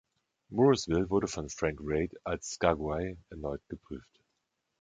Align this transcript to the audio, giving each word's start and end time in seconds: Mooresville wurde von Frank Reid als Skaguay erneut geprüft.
Mooresville 0.51 1.11
wurde 1.11 1.27
von 1.27 1.47
Frank 1.47 1.77
Reid 1.79 2.11
als 2.23 2.53
Skaguay 2.53 3.17
erneut 3.29 3.61
geprüft. 3.69 4.23